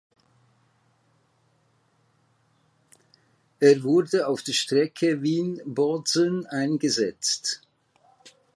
Er 3.59 3.83
wurde 3.83 4.25
auf 4.25 4.41
der 4.41 4.53
Strecke 4.53 5.21
Wien–Bozen 5.21 6.47
eingesetzt. 6.47 7.61